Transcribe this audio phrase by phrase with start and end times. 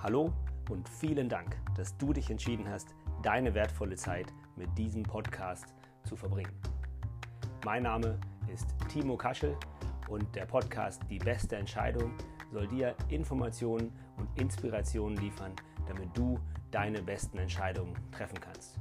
[0.00, 0.32] Hallo
[0.70, 5.74] und vielen Dank, dass du dich entschieden hast, deine wertvolle Zeit mit diesem Podcast
[6.04, 6.52] zu verbringen.
[7.64, 8.20] Mein Name
[8.54, 9.56] ist Timo Kaschel
[10.08, 12.12] und der Podcast Die beste Entscheidung
[12.52, 15.50] soll dir Informationen und Inspirationen liefern,
[15.88, 16.38] damit du
[16.70, 18.78] deine besten Entscheidungen treffen kannst.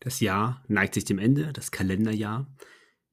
[0.00, 2.46] Das Jahr neigt sich dem Ende, das Kalenderjahr.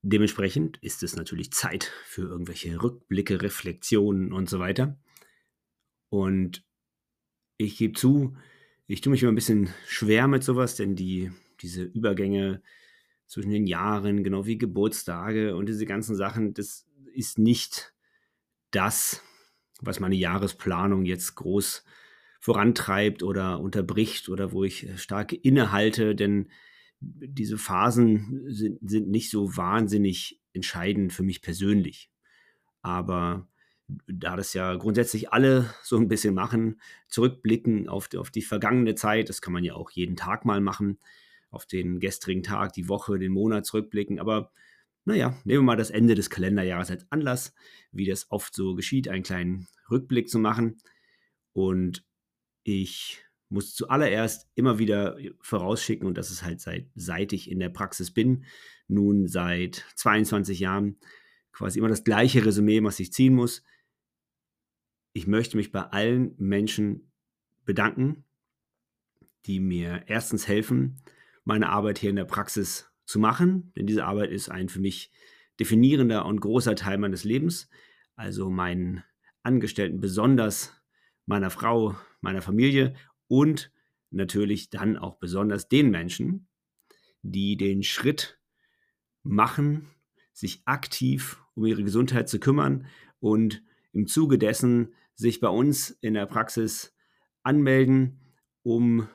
[0.02, 4.98] Dementsprechend ist es natürlich Zeit für irgendwelche Rückblicke, Reflexionen und so weiter.
[6.10, 6.64] Und
[7.58, 8.38] ich gebe zu,
[8.88, 11.32] ich tue mich immer ein bisschen schwer mit sowas, denn die,
[11.62, 12.62] diese Übergänge
[13.28, 17.94] zwischen den Jahren, genau wie Geburtstage und diese ganzen Sachen, das ist nicht
[18.72, 19.22] das,
[19.82, 21.84] was meine Jahresplanung jetzt groß
[22.40, 26.50] vorantreibt oder unterbricht oder wo ich stark innehalte, denn
[27.02, 32.10] diese Phasen sind, sind nicht so wahnsinnig entscheidend für mich persönlich.
[32.82, 33.48] Aber
[34.08, 38.96] da das ja grundsätzlich alle so ein bisschen machen, zurückblicken auf die, auf die vergangene
[38.96, 41.00] Zeit, das kann man ja auch jeden Tag mal machen,
[41.50, 44.20] auf den gestrigen Tag, die Woche, den Monat zurückblicken.
[44.20, 44.52] Aber
[45.06, 47.54] naja, nehmen wir mal das Ende des Kalenderjahres als Anlass,
[47.92, 50.78] wie das oft so geschieht, einen kleinen Rückblick zu machen.
[51.54, 52.06] Und
[52.64, 57.70] ich muss zuallererst immer wieder vorausschicken, und das ist halt seit, seit ich in der
[57.70, 58.46] Praxis bin,
[58.88, 60.98] nun seit 22 Jahren,
[61.52, 63.64] quasi immer das gleiche Resümee, was ich ziehen muss.
[65.14, 67.12] Ich möchte mich bei allen Menschen
[67.66, 68.24] bedanken,
[69.46, 71.02] die mir erstens helfen,
[71.44, 75.12] meine Arbeit hier in der Praxis zu machen, denn diese Arbeit ist ein für mich
[75.60, 77.70] definierender und großer Teil meines Lebens.
[78.16, 79.04] Also meinen
[79.44, 80.74] Angestellten, besonders
[81.26, 82.96] meiner Frau, meiner Familie
[83.30, 83.72] und
[84.10, 86.48] natürlich dann auch besonders den Menschen,
[87.22, 88.40] die den Schritt
[89.24, 89.88] machen,
[90.34, 92.88] sich aktiv um ihre Gesundheit zu kümmern
[93.20, 93.64] und
[93.94, 96.96] im Zuge dessen sich bei uns in der Praxis
[97.44, 98.20] anmelden,
[98.64, 99.08] um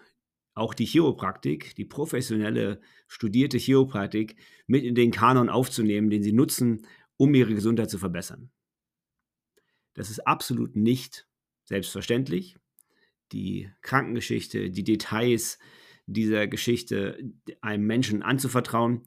[0.55, 4.37] auch die Chiropraktik, die professionelle studierte Chiropraktik
[4.67, 6.87] mit in den Kanon aufzunehmen, den sie nutzen,
[7.17, 8.51] um ihre Gesundheit zu verbessern.
[9.95, 11.27] Das ist absolut nicht
[11.65, 12.59] selbstverständlich
[13.35, 15.59] die Krankengeschichte, die Details
[16.07, 17.19] dieser Geschichte
[17.61, 19.03] einem Menschen anzuvertrauen.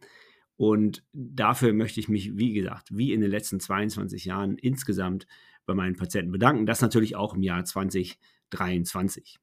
[0.57, 5.27] Und dafür möchte ich mich, wie gesagt, wie in den letzten 22 Jahren insgesamt
[5.65, 6.65] bei meinen Patienten bedanken.
[6.65, 9.39] Das natürlich auch im Jahr 2023.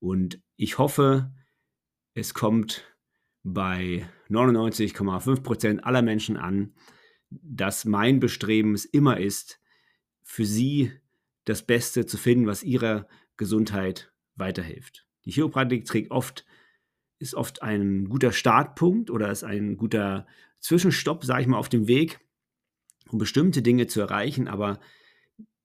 [0.00, 1.32] Und ich hoffe,
[2.14, 2.84] es kommt
[3.44, 6.74] bei 99,5 Prozent aller Menschen an,
[7.30, 9.60] dass mein Bestreben es immer ist,
[10.22, 10.92] für sie
[11.44, 13.06] das Beste zu finden, was ihrer
[13.36, 15.06] Gesundheit weiterhilft.
[15.24, 16.44] Die Chiropraktik trägt oft,
[17.18, 20.26] ist oft ein guter Startpunkt oder ist ein guter
[20.60, 22.20] Zwischenstopp, sage ich mal, auf dem Weg,
[23.08, 24.80] um bestimmte Dinge zu erreichen, aber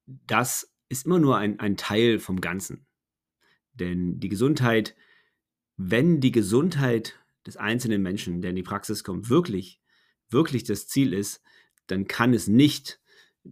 [0.06, 2.85] das ist immer nur ein, ein Teil vom Ganzen.
[3.73, 4.95] Denn die Gesundheit,
[5.75, 9.81] wenn die Gesundheit des einzelnen Menschen, der in die Praxis kommt, wirklich,
[10.29, 11.41] wirklich das Ziel ist,
[11.88, 13.00] dann kann es nicht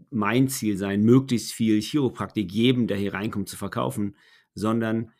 [0.09, 4.16] mein Ziel sein, möglichst viel Chiropraktik jedem, der hier reinkommt, zu verkaufen,
[4.53, 5.11] sondern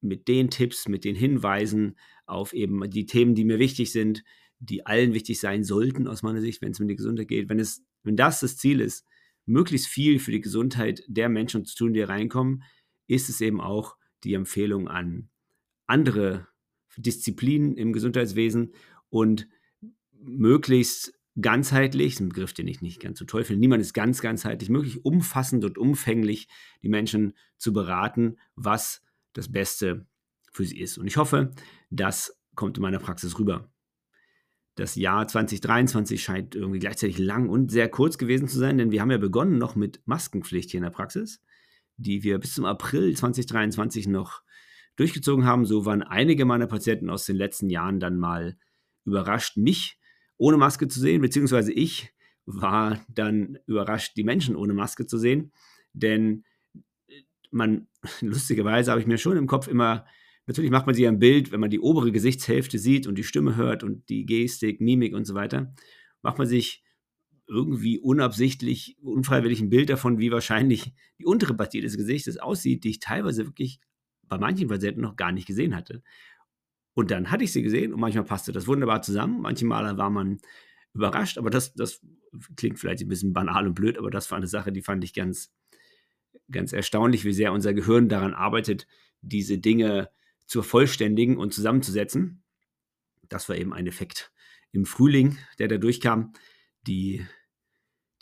[0.00, 1.96] mit den Tipps, mit den Hinweisen
[2.26, 4.24] auf eben die Themen, die mir wichtig sind,
[4.58, 7.48] die allen wichtig sein sollten aus meiner Sicht, wenn es um die Gesundheit geht.
[7.48, 9.04] Wenn, es, wenn das das Ziel ist,
[9.44, 12.62] möglichst viel für die Gesundheit der Menschen zu tun, die hier reinkommen,
[13.08, 15.28] ist es eben auch die Empfehlung an
[15.86, 16.46] andere
[16.96, 18.72] Disziplinen im Gesundheitswesen
[19.08, 19.48] und
[20.12, 24.68] möglichst ganzheitlich, ist ein Begriff, den ich nicht ganz so toll niemand ist ganz ganzheitlich,
[24.68, 26.48] möglich umfassend und umfänglich
[26.82, 30.06] die Menschen zu beraten, was das Beste
[30.52, 30.98] für sie ist.
[30.98, 31.52] Und ich hoffe,
[31.90, 33.70] das kommt in meiner Praxis rüber.
[34.74, 39.00] Das Jahr 2023 scheint irgendwie gleichzeitig lang und sehr kurz gewesen zu sein, denn wir
[39.00, 41.42] haben ja begonnen noch mit Maskenpflicht hier in der Praxis,
[41.96, 44.42] die wir bis zum April 2023 noch
[44.96, 45.66] durchgezogen haben.
[45.66, 48.56] So waren einige meiner Patienten aus den letzten Jahren dann mal
[49.04, 49.98] überrascht, mich
[50.42, 52.12] ohne Maske zu sehen, beziehungsweise ich
[52.46, 55.52] war dann überrascht, die Menschen ohne Maske zu sehen,
[55.92, 56.44] denn
[57.52, 57.86] man,
[58.20, 60.04] lustigerweise habe ich mir schon im Kopf immer,
[60.46, 63.54] natürlich macht man sich ein Bild, wenn man die obere Gesichtshälfte sieht und die Stimme
[63.54, 65.72] hört und die Gestik, Mimik und so weiter,
[66.22, 66.82] macht man sich
[67.46, 72.90] irgendwie unabsichtlich, unfreiwillig ein Bild davon, wie wahrscheinlich die untere Partie des Gesichtes aussieht, die
[72.90, 73.78] ich teilweise wirklich
[74.22, 76.02] bei manchen Patienten noch gar nicht gesehen hatte.
[76.94, 79.40] Und dann hatte ich sie gesehen und manchmal passte das wunderbar zusammen.
[79.40, 80.38] Manchmal war man
[80.94, 82.00] überrascht, aber das, das
[82.56, 85.14] klingt vielleicht ein bisschen banal und blöd, aber das war eine Sache, die fand ich
[85.14, 85.52] ganz,
[86.50, 88.86] ganz erstaunlich, wie sehr unser Gehirn daran arbeitet,
[89.22, 90.10] diese Dinge
[90.46, 92.42] zu vervollständigen und zusammenzusetzen.
[93.28, 94.32] Das war eben ein Effekt
[94.70, 96.34] im Frühling, der da durchkam.
[96.86, 97.24] Die,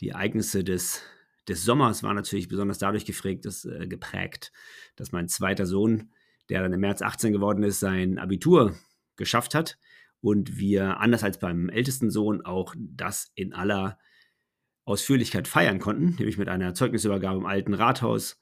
[0.01, 1.03] Die Ereignisse des,
[1.49, 4.53] des Sommers waren natürlich besonders dadurch geprägt, dass, äh, geprägt,
[4.97, 6.13] dass mein zweiter Sohn,
[6.51, 8.75] der dann im März 18 geworden ist, sein Abitur
[9.17, 9.79] geschafft hat
[10.21, 13.99] und wir, anders als beim ältesten Sohn, auch das in aller
[14.85, 18.41] Ausführlichkeit feiern konnten, nämlich mit einer Zeugnisübergabe im alten Rathaus,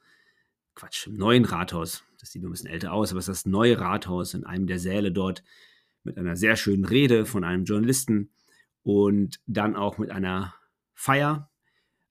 [0.75, 3.47] Quatsch, im neuen Rathaus, das sieht nur ein bisschen älter aus, aber es ist das
[3.47, 5.45] neue Rathaus in einem der Säle dort
[6.05, 8.31] mit einer sehr schönen Rede von einem Journalisten
[8.83, 10.55] und dann auch mit einer
[10.95, 11.51] Feier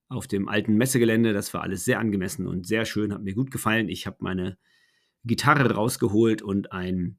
[0.10, 1.34] auf dem alten Messegelände.
[1.34, 3.90] Das war alles sehr angemessen und sehr schön, hat mir gut gefallen.
[3.90, 4.58] Ich habe meine
[5.24, 7.18] Gitarre rausgeholt und ein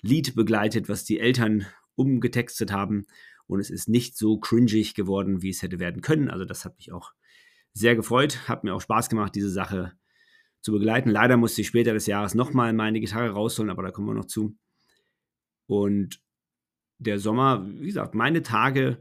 [0.00, 1.66] Lied begleitet, was die Eltern
[1.96, 3.06] umgetextet haben.
[3.46, 6.30] Und es ist nicht so cringig geworden, wie es hätte werden können.
[6.30, 7.12] Also das hat mich auch
[7.72, 8.48] sehr gefreut.
[8.48, 9.92] Hat mir auch Spaß gemacht, diese Sache
[10.60, 11.10] zu begleiten.
[11.10, 14.26] Leider musste ich später des Jahres nochmal meine Gitarre rausholen, aber da kommen wir noch
[14.26, 14.56] zu.
[15.66, 16.20] Und
[16.98, 19.00] der Sommer, wie gesagt, meine Tage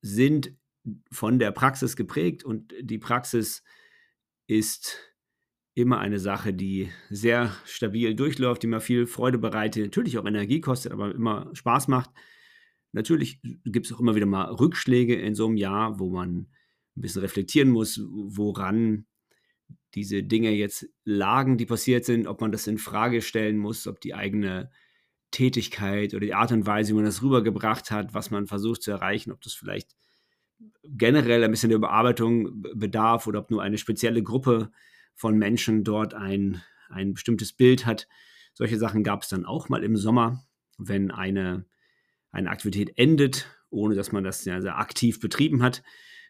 [0.00, 0.54] sind
[1.10, 3.62] von der Praxis geprägt und die Praxis
[4.46, 4.98] ist
[5.74, 10.60] immer eine Sache, die sehr stabil durchläuft, die mir viel Freude bereitet, natürlich auch Energie
[10.60, 12.10] kostet, aber immer Spaß macht.
[12.92, 16.48] Natürlich gibt es auch immer wieder mal Rückschläge in so einem Jahr, wo man
[16.96, 19.06] ein bisschen reflektieren muss, woran
[19.94, 24.00] diese Dinge jetzt lagen, die passiert sind, ob man das in Frage stellen muss, ob
[24.00, 24.70] die eigene
[25.30, 28.90] Tätigkeit oder die Art und Weise, wie man das rübergebracht hat, was man versucht zu
[28.90, 29.96] erreichen, ob das vielleicht
[30.84, 34.70] generell ein bisschen der Überarbeitung bedarf oder ob nur eine spezielle Gruppe
[35.22, 38.08] von Menschen dort ein, ein bestimmtes Bild hat.
[38.54, 40.44] Solche Sachen gab es dann auch mal im Sommer,
[40.78, 41.64] wenn eine,
[42.32, 45.84] eine Aktivität endet, ohne dass man das ja sehr aktiv betrieben hat.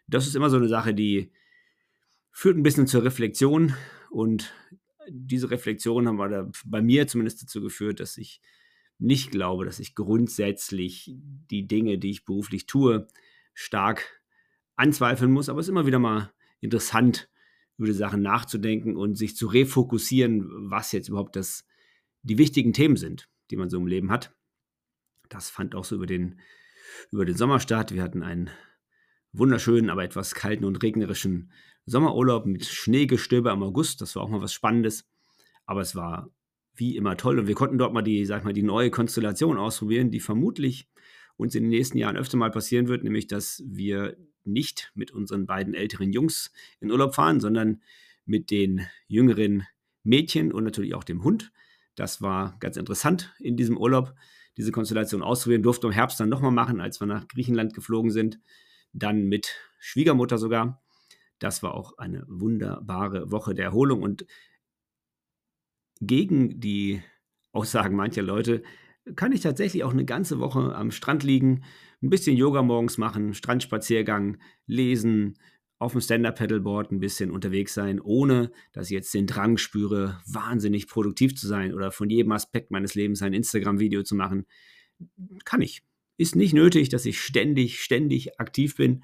[0.05, 1.31] Das ist immer so eine Sache, die
[2.29, 3.73] führt ein bisschen zur Reflexion
[4.11, 4.53] und
[5.09, 8.41] diese Reflexion haben wir bei mir zumindest dazu geführt, dass ich
[8.99, 11.15] nicht glaube, dass ich grundsätzlich
[11.49, 13.07] die Dinge, die ich beruflich tue,
[13.55, 14.21] stark
[14.75, 15.49] anzweifeln muss.
[15.49, 17.27] Aber es ist immer wieder mal interessant,
[17.77, 21.65] über die Sachen nachzudenken und sich zu refokussieren, was jetzt überhaupt das,
[22.21, 24.35] die wichtigen Themen sind, die man so im Leben hat.
[25.29, 26.39] Das fand auch so über den,
[27.11, 27.93] über den Sommer statt.
[27.93, 28.49] Wir hatten einen
[29.31, 31.51] wunderschönen, aber etwas kalten und regnerischen
[31.85, 34.01] Sommerurlaub mit Schneegestöber im August.
[34.01, 35.09] Das war auch mal was Spannendes.
[35.65, 36.29] Aber es war
[36.75, 37.39] wie immer toll.
[37.39, 40.87] Und wir konnten dort mal die, sag mal, die neue Konstellation ausprobieren, die vermutlich
[41.35, 45.45] uns in den nächsten Jahren öfter mal passieren wird, nämlich dass wir nicht mit unseren
[45.45, 47.81] beiden älteren Jungs in Urlaub fahren, sondern
[48.25, 49.65] mit den jüngeren
[50.03, 51.51] Mädchen und natürlich auch dem Hund.
[51.95, 54.15] Das war ganz interessant in diesem Urlaub,
[54.57, 55.63] diese Konstellation ausprobieren.
[55.63, 58.39] Durften im Herbst dann nochmal machen, als wir nach Griechenland geflogen sind.
[58.93, 60.83] Dann mit Schwiegermutter sogar.
[61.39, 64.25] Das war auch eine wunderbare Woche der Erholung und
[65.99, 67.01] gegen die
[67.51, 68.63] Aussagen mancher Leute
[69.15, 71.63] kann ich tatsächlich auch eine ganze Woche am Strand liegen,
[72.01, 75.37] ein bisschen Yoga morgens machen, Strandspaziergang, lesen,
[75.79, 80.87] auf dem Stand-Up-Pedalboard ein bisschen unterwegs sein, ohne dass ich jetzt den Drang spüre, wahnsinnig
[80.87, 84.45] produktiv zu sein oder von jedem Aspekt meines Lebens ein Instagram-Video zu machen.
[85.43, 85.83] Kann ich.
[86.15, 89.03] Ist nicht nötig, dass ich ständig, ständig aktiv bin.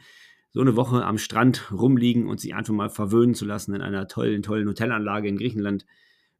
[0.51, 4.07] So eine Woche am Strand rumliegen und sich einfach mal verwöhnen zu lassen in einer
[4.07, 5.85] tollen, tollen Hotelanlage in Griechenland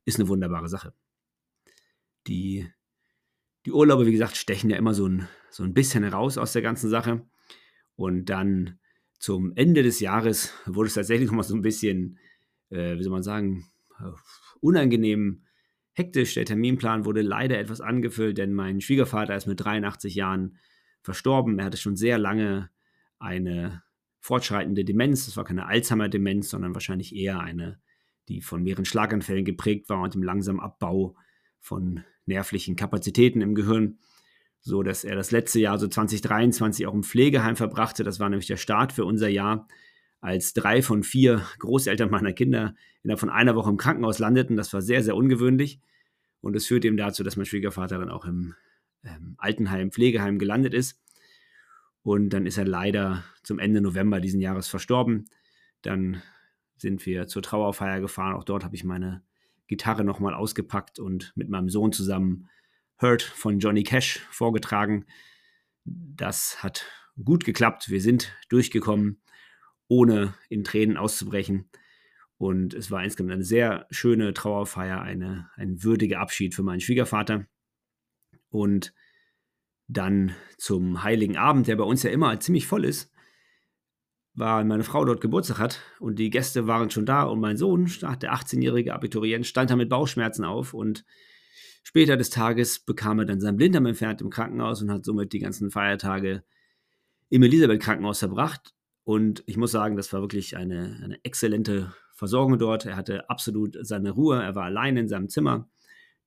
[0.06, 0.94] ist eine wunderbare Sache.
[2.28, 2.68] Die,
[3.66, 6.62] die Urlaube, wie gesagt, stechen ja immer so ein, so ein bisschen heraus aus der
[6.62, 7.26] ganzen Sache.
[7.96, 8.80] Und dann
[9.20, 12.18] zum Ende des Jahres wurde es tatsächlich nochmal so ein bisschen,
[12.70, 13.66] äh, wie soll man sagen,
[14.62, 15.44] unangenehm
[15.92, 16.36] hektisch.
[16.36, 20.58] Der Terminplan wurde leider etwas angefüllt, denn mein Schwiegervater ist mit 83 Jahren
[21.02, 21.60] verstorben.
[21.60, 22.70] Er hatte schon sehr lange
[23.20, 23.84] eine
[24.22, 25.26] fortschreitende Demenz.
[25.26, 27.80] Das war keine Alzheimer-Demenz, sondern wahrscheinlich eher eine
[28.30, 31.16] die von mehreren Schlaganfällen geprägt war und dem langsamen Abbau
[31.60, 34.00] von nervlichen Kapazitäten im Gehirn,
[34.62, 38.06] so dass er das letzte Jahr, so 2023, auch im Pflegeheim verbrachte.
[38.06, 39.68] Das war nämlich der Start für unser Jahr,
[40.22, 44.56] als drei von vier Großeltern meiner Kinder innerhalb von einer Woche im Krankenhaus landeten.
[44.56, 45.82] Das war sehr, sehr ungewöhnlich.
[46.42, 48.56] Und es führte eben dazu, dass mein Schwiegervater dann auch im
[49.04, 51.02] ähm, Altenheim, Pflegeheim gelandet ist.
[52.02, 55.26] Und dann ist er leider zum Ende November diesen Jahres verstorben.
[55.82, 56.22] Dann
[56.78, 58.36] sind wir zur Trauerfeier gefahren.
[58.36, 59.22] Auch dort habe ich meine
[59.70, 62.50] Gitarre nochmal ausgepackt und mit meinem Sohn zusammen
[63.00, 65.06] Hurt von Johnny Cash vorgetragen.
[65.86, 66.86] Das hat
[67.24, 67.90] gut geklappt.
[67.90, 69.22] Wir sind durchgekommen,
[69.88, 71.70] ohne in Tränen auszubrechen.
[72.38, 77.46] Und es war insgesamt eine sehr schöne Trauerfeier, eine, ein würdiger Abschied für meinen Schwiegervater.
[78.50, 78.94] Und
[79.88, 83.14] dann zum Heiligen Abend, der bei uns ja immer ziemlich voll ist,
[84.40, 87.86] weil meine Frau dort Geburtstag hat und die Gäste waren schon da und mein Sohn,
[87.86, 91.06] der 18-jährige Abiturient, stand da mit Bauchschmerzen auf und
[91.84, 95.40] später des Tages bekam er dann sein Blinddarm entfernt im Krankenhaus und hat somit die
[95.40, 96.44] ganzen Feiertage
[97.30, 98.74] im Elisabeth Krankenhaus verbracht.
[99.04, 102.86] Und ich muss sagen, das war wirklich eine, eine exzellente Versorgung dort.
[102.86, 104.42] Er hatte absolut seine Ruhe.
[104.42, 105.68] Er war allein in seinem Zimmer.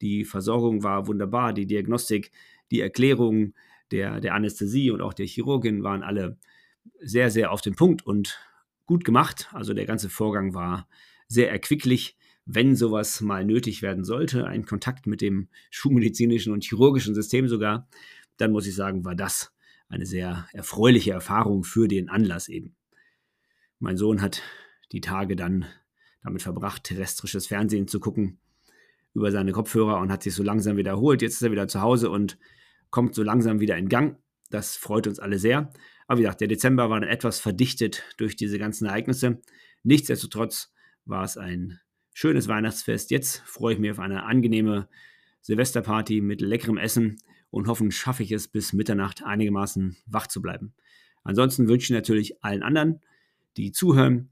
[0.02, 1.54] Die Versorgung war wunderbar.
[1.54, 2.30] Die Diagnostik,
[2.70, 3.54] die Erklärung
[3.90, 6.36] der, der Anästhesie und auch der Chirurgin waren alle
[7.00, 8.38] sehr, sehr auf den Punkt und
[8.86, 9.48] gut gemacht.
[9.52, 10.88] Also der ganze Vorgang war
[11.28, 17.14] sehr erquicklich, wenn sowas mal nötig werden sollte, ein Kontakt mit dem schulmedizinischen und chirurgischen
[17.14, 17.88] System sogar,
[18.36, 19.52] dann muss ich sagen, war das
[19.88, 22.74] eine sehr erfreuliche Erfahrung für den Anlass eben.
[23.78, 24.42] Mein Sohn hat
[24.90, 25.66] die Tage dann
[26.22, 28.38] damit verbracht, terrestrisches Fernsehen zu gucken
[29.14, 31.20] über seine Kopfhörer und hat sich so langsam wiederholt.
[31.20, 32.38] Jetzt ist er wieder zu Hause und
[32.90, 34.16] kommt so langsam wieder in Gang.
[34.50, 35.70] Das freut uns alle sehr.
[36.06, 39.40] Aber wie gesagt, der Dezember war dann etwas verdichtet durch diese ganzen Ereignisse.
[39.82, 40.72] Nichtsdestotrotz
[41.04, 41.80] war es ein
[42.12, 43.10] schönes Weihnachtsfest.
[43.10, 44.88] Jetzt freue ich mich auf eine angenehme
[45.40, 47.18] Silvesterparty mit leckerem Essen
[47.50, 50.74] und hoffen, schaffe ich es bis Mitternacht einigermaßen wach zu bleiben.
[51.24, 53.00] Ansonsten wünsche ich natürlich allen anderen,
[53.56, 54.30] die zuhören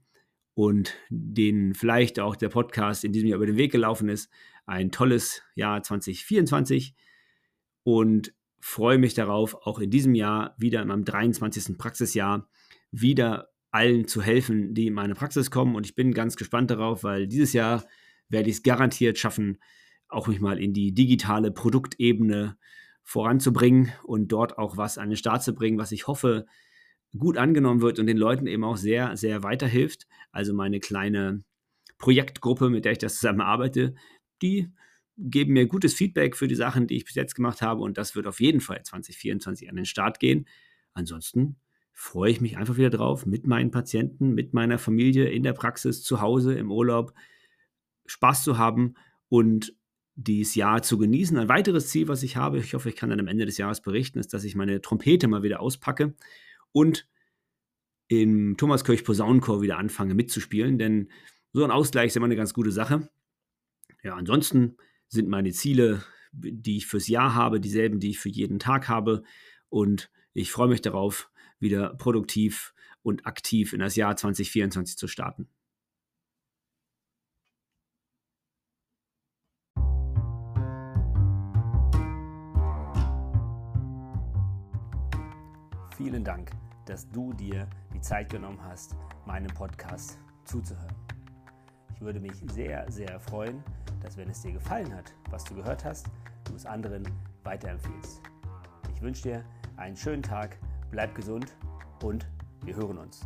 [0.53, 4.29] und denen vielleicht auch der Podcast in diesem Jahr über den Weg gelaufen ist,
[4.65, 6.95] ein tolles Jahr 2024
[7.83, 11.77] und freue mich darauf, auch in diesem Jahr wieder in meinem 23.
[11.77, 12.47] Praxisjahr
[12.91, 15.75] wieder allen zu helfen, die in meine Praxis kommen.
[15.75, 17.83] Und ich bin ganz gespannt darauf, weil dieses Jahr
[18.29, 19.57] werde ich es garantiert schaffen,
[20.07, 22.57] auch mich mal in die digitale Produktebene
[23.03, 26.45] voranzubringen und dort auch was an den Start zu bringen, was ich hoffe,
[27.17, 30.07] gut angenommen wird und den Leuten eben auch sehr, sehr weiterhilft.
[30.31, 31.43] Also meine kleine
[31.97, 33.95] Projektgruppe, mit der ich das zusammen arbeite,
[34.41, 34.71] die
[35.29, 38.15] geben mir gutes Feedback für die Sachen, die ich bis jetzt gemacht habe und das
[38.15, 40.47] wird auf jeden Fall 2024 an den Start gehen.
[40.93, 41.57] Ansonsten
[41.93, 46.03] freue ich mich einfach wieder drauf, mit meinen Patienten, mit meiner Familie in der Praxis,
[46.03, 47.13] zu Hause, im Urlaub
[48.05, 48.95] Spaß zu haben
[49.29, 49.75] und
[50.15, 51.37] dieses Jahr zu genießen.
[51.37, 53.81] Ein weiteres Ziel, was ich habe, ich hoffe, ich kann dann am Ende des Jahres
[53.81, 56.15] berichten, ist, dass ich meine Trompete mal wieder auspacke
[56.71, 57.07] und
[58.07, 61.09] im Thomas Kirch Posaunenchor wieder anfange mitzuspielen, denn
[61.53, 63.09] so ein Ausgleich ist immer eine ganz gute Sache.
[64.03, 64.75] Ja, ansonsten
[65.11, 69.23] sind meine Ziele, die ich fürs Jahr habe, dieselben, die ich für jeden Tag habe.
[69.69, 75.49] Und ich freue mich darauf, wieder produktiv und aktiv in das Jahr 2024 zu starten.
[85.97, 86.51] Vielen Dank,
[86.85, 88.95] dass du dir die Zeit genommen hast,
[89.27, 90.95] meinem Podcast zuzuhören.
[91.93, 93.63] Ich würde mich sehr, sehr freuen,
[94.01, 96.07] dass wenn es dir gefallen hat, was du gehört hast,
[96.45, 97.03] du es anderen
[97.43, 98.21] weiterempfiehlst.
[98.93, 99.45] Ich wünsche dir
[99.77, 100.57] einen schönen Tag,
[100.91, 101.55] bleib gesund
[102.03, 102.27] und
[102.63, 103.25] wir hören uns.